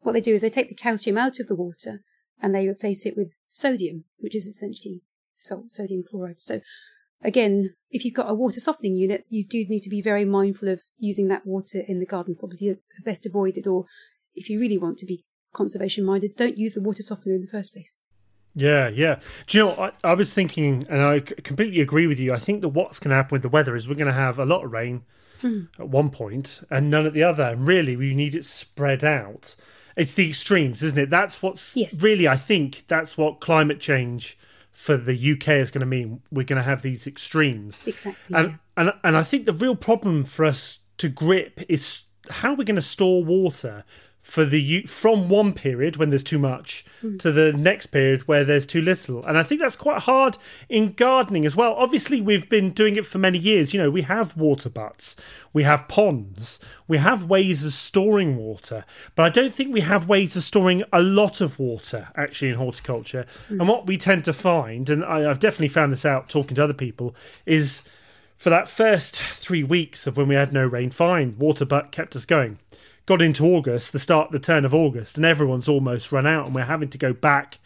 [0.00, 2.02] What they do is they take the calcium out of the water
[2.40, 5.02] and they replace it with sodium, which is essentially
[5.36, 6.40] salt, sodium chloride.
[6.40, 6.60] So
[7.22, 10.68] again, if you've got a water softening unit, you do need to be very mindful
[10.68, 12.36] of using that water in the garden.
[12.38, 13.86] Probably best avoid it, or
[14.34, 17.46] if you really want to be conservation minded, don't use the water softener in the
[17.46, 17.96] first place.
[18.54, 19.18] Yeah, yeah.
[19.46, 22.32] Do you know, I, I was thinking, and I completely agree with you.
[22.32, 24.38] I think that what's going to happen with the weather is we're going to have
[24.38, 25.02] a lot of rain
[25.40, 25.62] hmm.
[25.78, 27.44] at one point and none at the other.
[27.44, 29.56] And really, we need it spread out.
[29.96, 31.10] It's the extremes, isn't it?
[31.10, 32.02] That's what's Yes.
[32.02, 34.36] really, I think, that's what climate change
[34.72, 36.20] for the UK is going to mean.
[36.32, 37.82] We're going to have these extremes.
[37.86, 38.36] Exactly.
[38.36, 38.56] And, yeah.
[38.76, 42.76] and and I think the real problem for us to grip is how we're going
[42.76, 43.84] to store water
[44.24, 47.18] for the from one period when there's too much hmm.
[47.18, 49.22] to the next period where there's too little.
[49.26, 50.38] And I think that's quite hard
[50.70, 51.74] in gardening as well.
[51.74, 53.74] Obviously, we've been doing it for many years.
[53.74, 55.14] You know, we have water butts,
[55.52, 56.58] we have ponds,
[56.88, 60.82] we have ways of storing water, but I don't think we have ways of storing
[60.90, 63.26] a lot of water actually in horticulture.
[63.48, 63.60] Hmm.
[63.60, 66.64] And what we tend to find, and I, I've definitely found this out talking to
[66.64, 67.86] other people, is
[68.36, 72.16] for that first three weeks of when we had no rain, fine, water butt kept
[72.16, 72.58] us going.
[73.06, 76.54] Got into August, the start, the turn of August, and everyone's almost run out, and
[76.54, 77.58] we're having to go back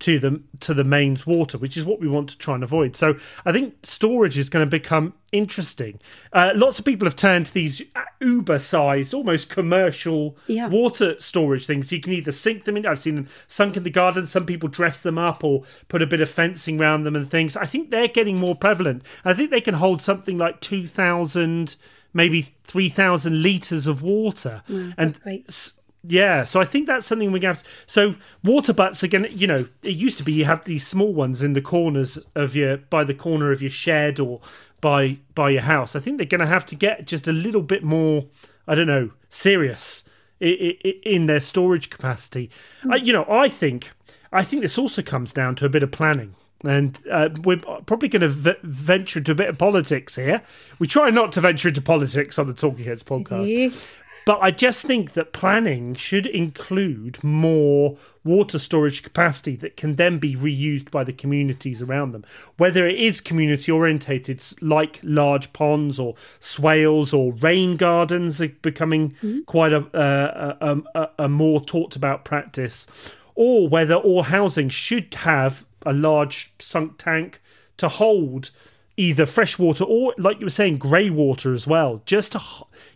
[0.00, 2.96] to the to the mains water, which is what we want to try and avoid.
[2.96, 3.14] So
[3.46, 6.00] I think storage is going to become interesting.
[6.32, 7.82] Uh, lots of people have turned to these
[8.20, 10.66] uber-sized, almost commercial Yeah.
[10.68, 11.92] water storage things.
[11.92, 12.84] You can either sink them in.
[12.84, 14.26] I've seen them sunk in the garden.
[14.26, 17.56] Some people dress them up or put a bit of fencing around them and things.
[17.56, 19.04] I think they're getting more prevalent.
[19.24, 21.76] I think they can hold something like two thousand,
[22.14, 24.62] maybe three thousand liters of water.
[24.68, 25.72] Mm, and that's great.
[26.04, 27.62] yeah, so I think that's something we have.
[27.62, 31.12] To, so water butts again, you know, it used to be you have these small
[31.12, 34.40] ones in the corners of your by the corner of your shed or
[34.80, 35.94] by by your house.
[35.96, 38.24] I think they're going to have to get just a little bit more,
[38.66, 40.08] I don't know, serious
[40.40, 42.50] i- i- in their storage capacity.
[42.82, 42.92] Hmm.
[42.92, 43.90] I, you know, I think
[44.32, 46.34] I think this also comes down to a bit of planning.
[46.64, 50.42] And uh, we're probably going to v- venture into a bit of politics here.
[50.78, 53.86] We try not to venture into politics on the Talking Heads podcast.
[54.24, 60.20] But I just think that planning should include more water storage capacity that can then
[60.20, 62.24] be reused by the communities around them.
[62.56, 69.10] Whether it is community orientated, like large ponds or swales or rain gardens are becoming
[69.22, 69.40] mm-hmm.
[69.40, 72.86] quite a, a, a, a more talked about practice,
[73.34, 77.40] or whether all housing should have a large sunk tank
[77.76, 78.50] to hold
[78.96, 82.40] either fresh water or like you were saying grey water as well just to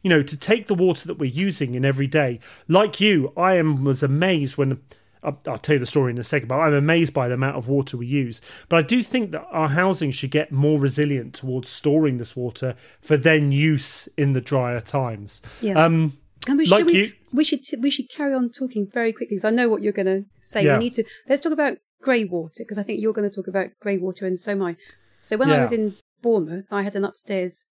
[0.02, 3.54] you know to take the water that we're using in every day like you i
[3.54, 4.80] am was amazed when
[5.22, 7.56] I'll, I'll tell you the story in a second but i'm amazed by the amount
[7.56, 11.34] of water we use but i do think that our housing should get more resilient
[11.34, 15.82] towards storing this water for then use in the drier times yeah.
[15.82, 16.18] um
[16.54, 19.50] we, like we, you, we should we should carry on talking very quickly because I
[19.50, 20.64] know what you're going to say.
[20.64, 20.78] Yeah.
[20.78, 23.48] We need to let's talk about grey water because I think you're going to talk
[23.48, 24.76] about grey water and so am I.
[25.18, 25.56] So when yeah.
[25.56, 27.66] I was in Bournemouth, I had an upstairs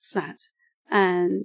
[0.00, 0.38] flat,
[0.90, 1.44] and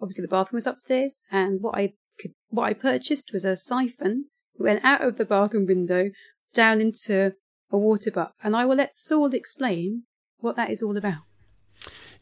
[0.00, 1.20] obviously the bathroom was upstairs.
[1.30, 4.26] And what I could, what I purchased was a siphon.
[4.56, 6.10] Went out of the bathroom window
[6.52, 7.34] down into
[7.70, 10.04] a water butt, and I will let Saul explain
[10.38, 11.22] what that is all about.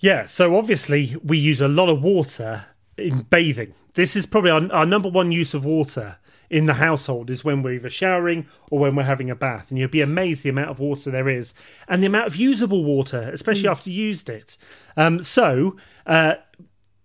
[0.01, 3.75] Yeah, so obviously we use a lot of water in bathing.
[3.95, 6.19] This is probably our, our number one use of water
[6.53, 9.71] in the household is when we're either showering or when we're having a bath.
[9.71, 11.55] And you'd be amazed the amount of water there is
[11.89, 13.71] and the amount of usable water, especially mm.
[13.71, 14.59] after you used it.
[14.95, 16.35] Um, so uh,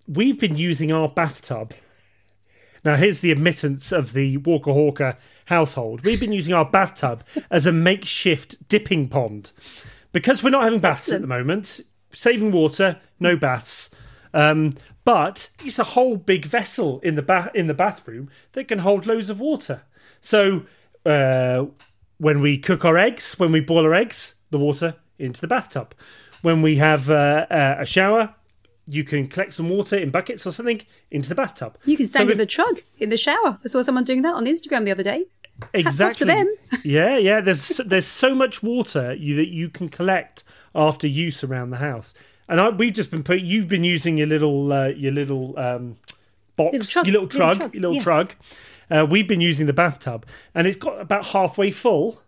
[0.06, 1.74] we've been using our bathtub.
[2.84, 6.04] Now, here's the admittance of the Walker Hawker household.
[6.04, 9.54] We've been using our bathtub as a makeshift dipping pond.
[10.12, 11.80] Because we're not having baths at the moment,
[12.12, 13.92] saving water, no baths.
[14.34, 14.74] Um,
[15.08, 19.06] but it's a whole big vessel in the ba- in the bathroom that can hold
[19.06, 19.84] loads of water.
[20.20, 20.64] So
[21.06, 21.68] uh,
[22.18, 25.96] when we cook our eggs, when we boil our eggs, the water into the bathtub.
[26.42, 28.36] When we have uh, uh, a shower,
[28.86, 31.78] you can collect some water in buckets or something into the bathtub.
[31.86, 33.60] You can stand so in the trug in the shower.
[33.64, 35.28] I saw someone doing that on Instagram the other day.
[35.74, 36.28] Exactly.
[36.28, 36.54] them.
[36.84, 37.40] yeah, yeah.
[37.40, 40.44] There's there's so much water you, that you can collect
[40.76, 42.14] after use around the house.
[42.50, 43.42] And I, we've just been put.
[43.42, 45.98] You've been using your little uh, your little um,
[46.56, 47.74] box, little your little trug, little trug.
[47.74, 48.04] your little yeah.
[48.04, 48.32] trug.
[48.90, 52.22] Uh, we've been using the bathtub, and it's got about halfway full.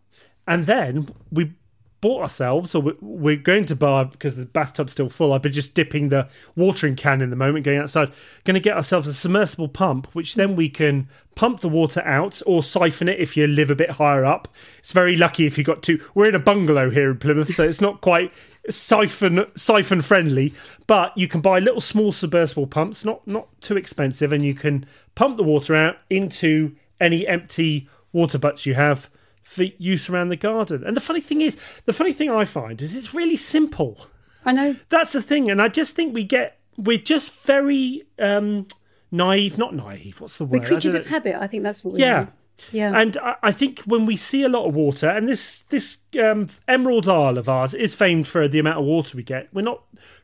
[0.46, 1.54] And then we
[2.02, 5.34] bought ourselves, or we're going to buy because the bathtub's still full.
[5.34, 8.12] I've been just dipping the watering can in the moment, going outside.
[8.46, 12.42] Going to get ourselves a submersible pump, which then we can pump the water out
[12.46, 14.48] or siphon it if you live a bit higher up.
[14.80, 16.04] It's very lucky if you got two.
[16.14, 18.34] We're in a bungalow here in Plymouth, so it's not quite
[18.70, 20.54] siphon siphon friendly,
[20.88, 24.86] but you can buy little small submersible pumps, not not too expensive, and you can
[25.16, 29.10] pump the water out into any empty water butts you have
[29.50, 30.84] for use around the garden.
[30.86, 34.06] And the funny thing is, the funny thing I find is it's really simple.
[34.46, 34.76] I know.
[34.90, 38.68] That's the thing, and I just think we get we're just very um
[39.12, 40.22] naive, not naive.
[40.22, 40.62] What's the word?
[40.62, 41.36] We're creatures of habit.
[41.36, 42.28] I think that's what we yeah.
[42.72, 46.48] Yeah, and I think when we see a lot of water, and this this um,
[46.68, 49.48] Emerald Isle of ours is famed for the amount of water we get.
[49.54, 49.82] We're not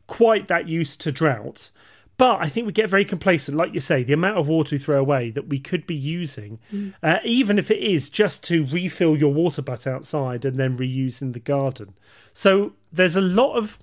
[0.08, 1.72] quite that used to drought,
[2.18, 3.58] but I think we get very complacent.
[3.58, 6.60] Like you say, the amount of water we throw away that we could be using,
[6.72, 6.94] mm.
[7.04, 11.22] uh, even if it is just to refill your water butt outside and then reuse
[11.22, 11.94] in the garden.
[12.34, 13.80] So there's a lot of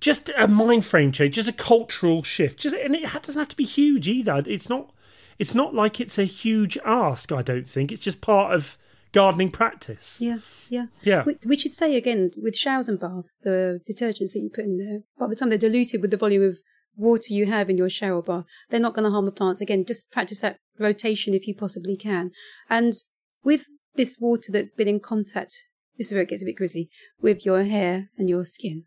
[0.00, 2.60] just a mind frame change, just a cultural shift.
[2.60, 4.42] Just and it doesn't have to be huge either.
[4.46, 4.92] It's not
[5.38, 7.32] it's not like it's a huge ask.
[7.32, 8.76] I don't think it's just part of
[9.12, 10.20] gardening practice.
[10.20, 11.22] Yeah, yeah, yeah.
[11.24, 14.76] We, we, should say again with showers and baths, the detergents that you put in
[14.76, 16.58] there, by the time they're diluted with the volume of
[16.96, 18.44] water you have in your shower bar.
[18.70, 19.60] They're not going to harm the plants.
[19.60, 22.30] Again, just practice that rotation if you possibly can.
[22.68, 22.94] And
[23.42, 26.88] with this water that's been in contact, this is where it gets a bit grizzy,
[27.20, 28.84] with your hair and your skin.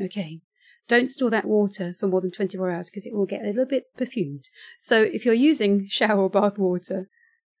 [0.00, 0.40] Okay.
[0.88, 3.64] Don't store that water for more than 24 hours because it will get a little
[3.64, 4.48] bit perfumed.
[4.78, 7.08] So if you're using shower or bath water,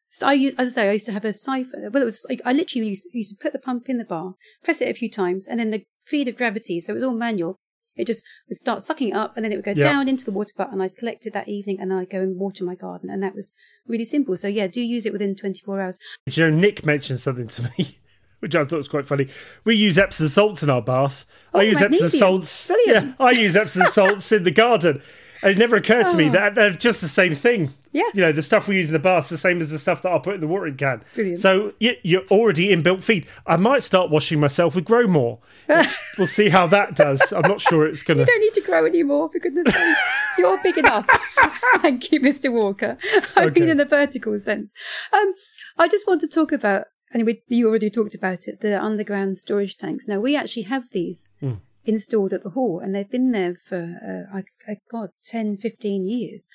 [0.08, 1.88] so I use, as I say, I used to have a siphon.
[1.90, 4.34] Well, it was like I literally used, used to put the pump in the bar,
[4.62, 7.14] press it a few times, and then the feed of gravity, so it was all
[7.14, 7.56] manual.
[7.96, 10.52] It just would start sucking up, and then it would go down into the water
[10.56, 13.10] butt, and I'd collect it that evening, and then I'd go and water my garden,
[13.10, 13.54] and that was
[13.86, 14.36] really simple.
[14.36, 15.98] So yeah, do use it within 24 hours.
[16.26, 17.98] You know, Nick mentioned something to me
[18.42, 19.28] which I thought was quite funny.
[19.64, 21.26] We use Epsom salts in our bath.
[21.54, 22.06] Oh, I use magnesium.
[22.06, 22.66] Epsom salts.
[22.66, 23.06] Brilliant.
[23.06, 25.00] Yeah, I use Epsom salts in the garden.
[25.42, 27.74] It never occurred to me that they're just the same thing.
[27.92, 28.04] Yeah.
[28.14, 30.02] You know, the stuff we use in the bath is the same as the stuff
[30.02, 31.02] that I'll put in the watering can.
[31.14, 31.40] Brilliant.
[31.40, 33.26] So you're already inbuilt feed.
[33.46, 35.40] I might start washing myself with Grow More.
[36.18, 37.32] we'll see how that does.
[37.32, 38.22] I'm not sure it's going to.
[38.22, 39.96] You don't need to grow anymore, for goodness sake.
[40.38, 41.06] You're big enough.
[41.78, 42.52] Thank you, Mr.
[42.52, 42.96] Walker.
[43.36, 43.60] I okay.
[43.60, 44.72] mean, in the vertical sense.
[45.12, 45.34] Um,
[45.76, 49.36] I just want to talk about and we, you already talked about it, the underground
[49.36, 50.08] storage tanks.
[50.08, 51.58] Now, we actually have these mm.
[51.84, 53.82] Installed at the hall, and they've been there for,
[54.32, 56.48] uh, I, I, God, 10, 15 years.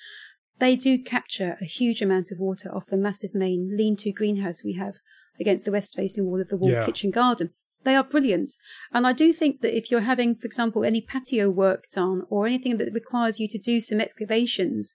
[0.58, 4.72] they do capture a huge amount of water off the massive main lean-to greenhouse we
[4.72, 4.94] have
[5.38, 6.84] against the west-facing wall of the wall Yeah.
[6.84, 7.50] kitchen garden.
[7.84, 8.54] They are brilliant.
[8.92, 12.44] And I do think that if you're having, for example, any patio work done or
[12.46, 14.94] anything that requires you to do some excavations,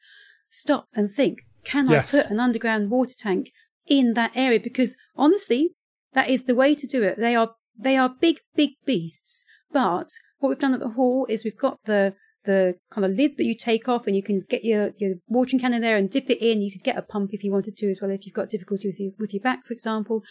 [0.50, 2.14] stop and think, can Yes.
[2.14, 3.52] I put an underground water tank
[3.88, 4.60] in that area?
[4.60, 5.76] Because honestly,
[6.12, 7.16] that is the way to do it.
[7.18, 9.46] They are they are big, big beasts.
[9.74, 10.08] But
[10.40, 13.46] what we've done at the hall is we've got the the kind of lid that
[13.46, 16.30] you take off and you can get your, your watering can in there and dip
[16.30, 16.62] it in.
[16.62, 18.88] You could get a pump if you wanted to as well, if you've got difficulty
[18.90, 20.24] with your, with your back, for example.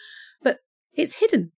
[0.43, 0.59] But
[0.93, 1.51] it's hidden.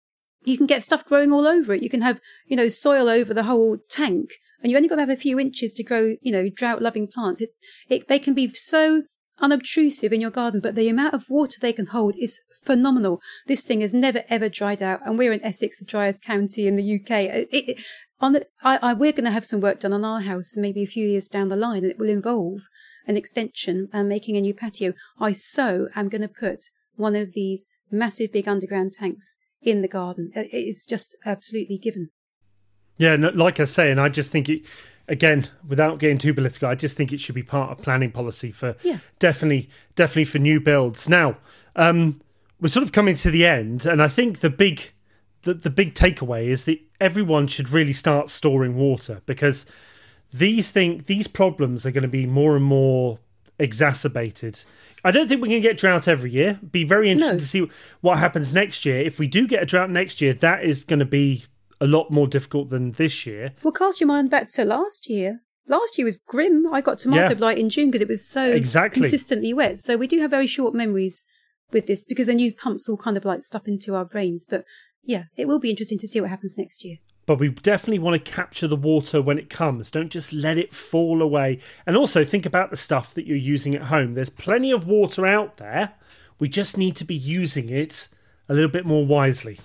[0.46, 1.84] You can get stuff growing all over it.
[1.84, 4.30] You can have, you know, soil over the whole tank
[4.62, 7.08] and you only got to have a few inches to grow, you know, drought loving
[7.08, 7.42] plants.
[7.42, 7.50] It,
[7.90, 9.04] it, they can be so
[9.40, 13.22] unobtrusive in your garden, but the amount of water they can hold is phenomenal.
[13.48, 16.76] This thing has never ever dried out, and we're in Essex, the driest county in
[16.76, 17.12] the UK.
[17.12, 17.86] It, it,
[18.20, 20.84] on the, I, I, we're going to have some work done on our house, maybe
[20.84, 22.62] a few years down the line, and it will involve
[23.08, 24.94] an extension and making a new patio.
[25.20, 29.88] I so am going to put one of these massive big underground tanks in the
[29.88, 30.32] garden.
[30.34, 32.10] It's just absolutely given.
[32.98, 34.66] Yeah, no, like I say, and I just think it
[35.08, 38.52] again, without getting too political, I just think it should be part of planning policy
[38.52, 39.00] for Yeah.
[39.20, 41.08] definitely, definitely for new builds.
[41.08, 41.38] Now,
[41.76, 42.16] um,
[42.66, 44.92] we're sort of coming to the end, and I think the big,
[45.44, 49.68] the, the big takeaway is that everyone should really start storing water because
[50.34, 53.20] these thing, these problems are going to be more and more
[53.60, 54.64] exacerbated.
[55.04, 56.60] I don't think we're going to get drought every year.
[56.72, 57.38] Be very interesting No.
[57.38, 57.70] to see
[58.02, 59.00] what happens next year.
[59.00, 61.44] If we do get a drought next year, that is going to be
[61.80, 63.54] a lot more difficult than this year.
[63.62, 65.42] Well, cast your mind back to last year.
[65.68, 66.66] Last year was grim.
[66.74, 67.36] I got tomato Yeah.
[67.36, 69.02] blight in June because it was so Exactly.
[69.02, 69.78] consistently wet.
[69.78, 71.26] So we do have very short memories
[71.72, 74.46] with this because then use pumps all kind of like stuff into our brains.
[74.46, 74.66] But
[75.04, 76.98] yeah, it will be interesting to see what happens next year.
[77.26, 79.90] But we definitely want to capture the water when it comes.
[79.90, 81.60] Don't just let it fall away.
[81.88, 84.14] And also think about the stuff that you're using at home.
[84.14, 85.94] There's plenty of water out there.
[86.38, 88.10] We just need to be using it
[88.48, 89.60] a little bit more wisely.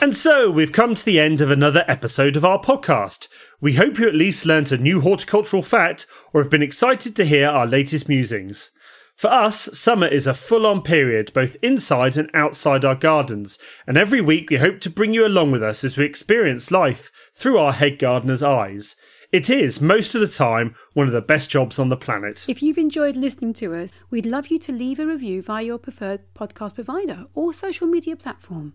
[0.00, 3.28] And so we've come to the end of another episode of our podcast.
[3.62, 7.24] We hope you at least learnt a new horticultural fact or have been excited to
[7.24, 8.72] hear our latest musings.
[9.14, 13.96] For us, summer is a full on period, both inside and outside our gardens, and
[13.96, 17.56] every week we hope to bring you along with us as we experience life through
[17.56, 18.96] our head gardener's eyes.
[19.30, 22.44] It is, most of the time, one of the best jobs on the planet.
[22.48, 25.78] If you've enjoyed listening to us, we'd love you to leave a review via your
[25.78, 28.74] preferred podcast provider or social media platform.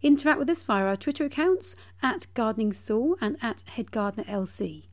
[0.00, 4.86] Interact with us via our Twitter accounts at Gardening Saul and at Head Gardener LC.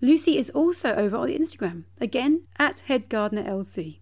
[0.00, 4.00] Lucy is also over on Instagram, again at Head Gardener LC.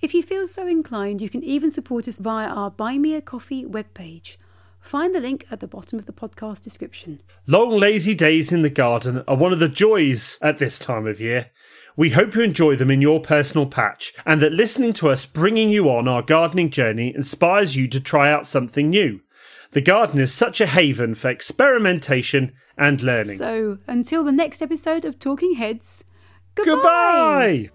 [0.00, 3.22] If you feel so inclined, you can even support us via our Buy Me a
[3.22, 4.36] Coffee webpage.
[4.78, 7.20] Find the link at the bottom of the podcast description.
[7.46, 11.20] Long lazy days in the garden are one of the joys at this time of
[11.20, 11.50] year.
[11.96, 15.70] We hope you enjoy them in your personal patch and that listening to us bringing
[15.70, 19.20] you on our gardening journey inspires you to try out something new.
[19.72, 23.38] The garden is such a haven for experimentation and learning.
[23.38, 26.04] So, until the next episode of Talking Heads,
[26.54, 26.74] goodbye!
[26.74, 27.70] Goodbye!